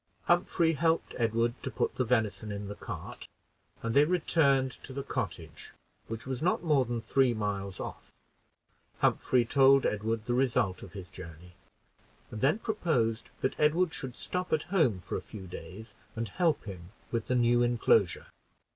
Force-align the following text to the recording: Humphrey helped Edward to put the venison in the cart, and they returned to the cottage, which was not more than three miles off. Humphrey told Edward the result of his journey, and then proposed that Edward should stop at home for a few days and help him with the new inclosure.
Humphrey 0.23 0.73
helped 0.73 1.13
Edward 1.19 1.53
to 1.61 1.69
put 1.69 1.93
the 1.93 2.03
venison 2.03 2.51
in 2.51 2.67
the 2.69 2.73
cart, 2.73 3.27
and 3.83 3.95
they 3.95 4.03
returned 4.03 4.71
to 4.83 4.93
the 4.93 5.03
cottage, 5.03 5.73
which 6.07 6.25
was 6.25 6.41
not 6.41 6.63
more 6.63 6.85
than 6.85 7.01
three 7.03 7.35
miles 7.35 7.79
off. 7.79 8.09
Humphrey 8.97 9.45
told 9.45 9.85
Edward 9.85 10.25
the 10.25 10.33
result 10.33 10.81
of 10.81 10.93
his 10.93 11.07
journey, 11.09 11.53
and 12.31 12.41
then 12.41 12.57
proposed 12.57 13.29
that 13.41 13.59
Edward 13.59 13.93
should 13.93 14.17
stop 14.17 14.51
at 14.51 14.63
home 14.63 14.97
for 14.97 15.17
a 15.17 15.21
few 15.21 15.45
days 15.45 15.93
and 16.15 16.29
help 16.29 16.63
him 16.65 16.89
with 17.11 17.27
the 17.27 17.35
new 17.35 17.61
inclosure. 17.61 18.25